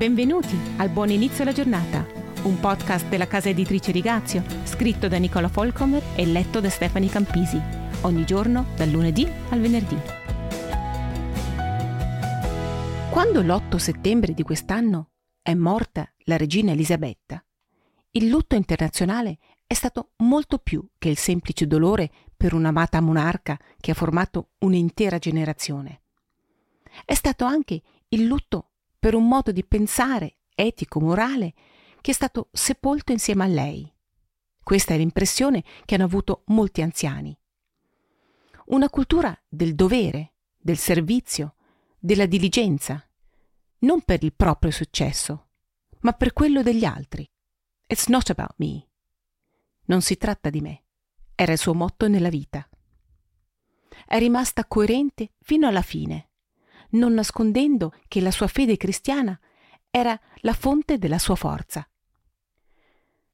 [0.00, 2.06] Benvenuti al Buon Inizio alla Giornata,
[2.44, 7.60] un podcast della casa editrice Rigazio, scritto da Nicola Folcomer e letto da Stefani Campisi,
[8.00, 9.98] ogni giorno dal lunedì al venerdì.
[13.10, 15.10] Quando l'8 settembre di quest'anno
[15.42, 17.44] è morta la regina Elisabetta,
[18.12, 19.36] il lutto internazionale
[19.66, 25.18] è stato molto più che il semplice dolore per un'amata monarca che ha formato un'intera
[25.18, 26.00] generazione.
[27.04, 28.69] È stato anche il lutto
[29.00, 31.54] per un modo di pensare etico-morale
[32.02, 33.92] che è stato sepolto insieme a lei.
[34.62, 37.36] Questa è l'impressione che hanno avuto molti anziani.
[38.66, 41.56] Una cultura del dovere, del servizio,
[41.98, 43.04] della diligenza,
[43.80, 45.48] non per il proprio successo,
[46.00, 47.28] ma per quello degli altri.
[47.86, 48.86] It's not about me.
[49.86, 50.84] Non si tratta di me.
[51.34, 52.68] Era il suo motto nella vita.
[54.06, 56.29] È rimasta coerente fino alla fine
[56.90, 59.38] non nascondendo che la sua fede cristiana
[59.90, 61.88] era la fonte della sua forza.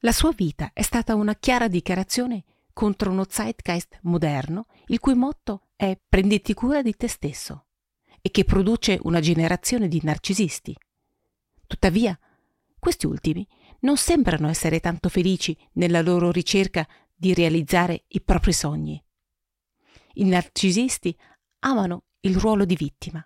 [0.00, 5.68] La sua vita è stata una chiara dichiarazione contro uno zeitgeist moderno il cui motto
[5.76, 7.66] è prenditi cura di te stesso
[8.20, 10.76] e che produce una generazione di narcisisti.
[11.66, 12.18] Tuttavia,
[12.78, 13.46] questi ultimi
[13.80, 19.02] non sembrano essere tanto felici nella loro ricerca di realizzare i propri sogni.
[20.14, 21.16] I narcisisti
[21.60, 23.24] amano il ruolo di vittima.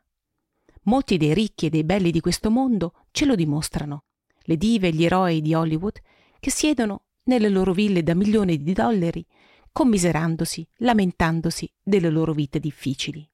[0.87, 4.05] Molti dei ricchi e dei belli di questo mondo ce lo dimostrano.
[4.43, 6.01] Le dive e gli eroi di Hollywood
[6.39, 9.27] che siedono nelle loro ville da milioni di dollari,
[9.73, 13.29] commiserandosi, lamentandosi delle loro vite difficili.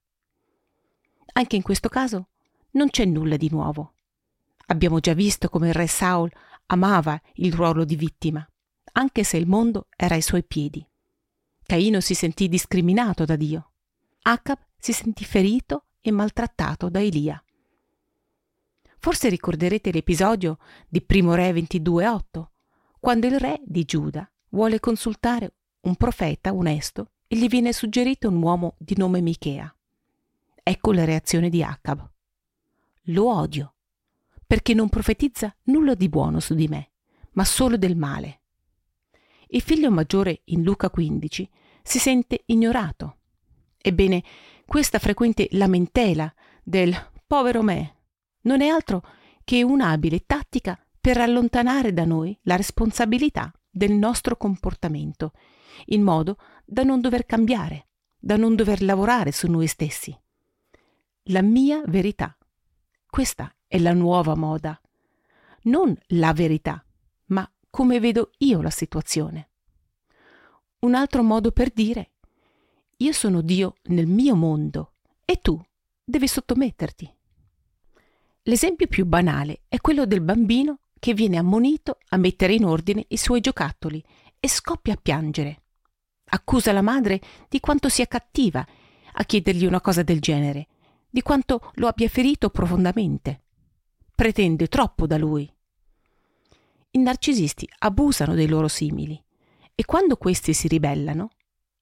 [1.34, 2.28] Anche in questo caso
[2.72, 3.94] non c'è nulla di nuovo.
[4.66, 6.31] Abbiamo già visto come il re Saul
[6.66, 8.47] amava il ruolo di vittima,
[8.92, 10.87] anche se il mondo era ai suoi piedi.
[11.64, 13.72] Caino si sentì discriminato da Dio.
[14.22, 17.42] Acab si sentì ferito e maltrattato da Elia.
[18.98, 22.44] Forse ricorderete l'episodio di Primo Re 22.8,
[23.00, 28.43] quando il re di Giuda vuole consultare un profeta onesto e gli viene suggerito un
[28.43, 29.75] uomo di nome Michea.
[30.62, 32.09] Ecco la reazione di Acab.
[33.06, 33.75] Lo odio,
[34.47, 36.91] perché non profetizza nulla di buono su di me,
[37.32, 38.41] ma solo del male.
[39.49, 41.50] Il figlio maggiore in Luca 15
[41.82, 43.16] si sente ignorato.
[43.78, 44.22] Ebbene,
[44.72, 46.97] questa frequente lamentela del
[47.27, 47.97] povero me
[48.44, 49.06] non è altro
[49.44, 55.32] che un'abile tattica per allontanare da noi la responsabilità del nostro comportamento,
[55.88, 60.19] in modo da non dover cambiare, da non dover lavorare su noi stessi.
[61.25, 62.34] La mia verità.
[63.05, 64.81] Questa è la nuova moda.
[65.65, 66.82] Non la verità,
[67.27, 69.50] ma come vedo io la situazione.
[70.78, 72.12] Un altro modo per dire
[73.02, 74.92] io sono Dio nel mio mondo
[75.24, 75.60] e tu
[76.04, 77.12] devi sottometterti.
[78.42, 83.16] L'esempio più banale è quello del bambino che viene ammonito a mettere in ordine i
[83.16, 84.02] suoi giocattoli
[84.38, 85.62] e scoppia a piangere.
[86.26, 88.64] Accusa la madre di quanto sia cattiva
[89.14, 90.69] a chiedergli una cosa del genere,
[91.10, 93.42] di quanto lo abbia ferito profondamente.
[94.14, 95.52] Pretende troppo da lui.
[96.92, 99.20] I narcisisti abusano dei loro simili
[99.74, 101.30] e quando questi si ribellano,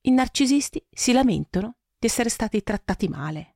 [0.02, 3.54] i narcisisti si lamentano di essere stati trattati male.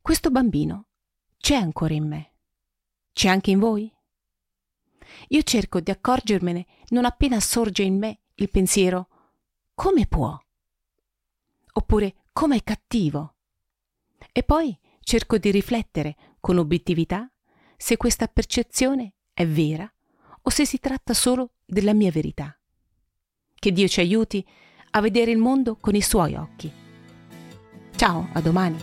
[0.00, 0.86] Questo bambino
[1.38, 2.32] c'è ancora in me.
[3.12, 3.92] C'è anche in voi?
[5.28, 9.08] Io cerco di accorgermene non appena sorge in me il pensiero
[9.74, 10.38] come può?
[11.72, 13.34] Oppure come è cattivo?
[14.32, 17.30] E poi cerco di riflettere con obiettività
[17.76, 19.92] se questa percezione è vera
[20.42, 22.59] o se si tratta solo della mia verità.
[23.60, 24.42] Che Dio ci aiuti
[24.92, 26.72] a vedere il mondo con i suoi occhi.
[27.94, 28.78] Ciao, a domani.